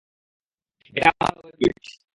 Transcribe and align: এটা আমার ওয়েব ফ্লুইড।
এটা 0.85 1.09
আমার 1.11 1.33
ওয়েব 1.37 1.55
ফ্লুইড। 1.57 1.77